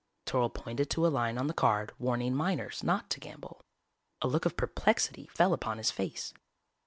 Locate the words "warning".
1.99-2.33